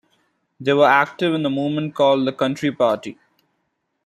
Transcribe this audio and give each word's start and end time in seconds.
They 0.59 0.73
were 0.73 0.87
active 0.87 1.35
in 1.35 1.43
the 1.43 1.51
movement 1.51 1.93
called 1.93 2.25
the 2.25 2.33
Country 2.33 2.71
Party. 2.71 3.19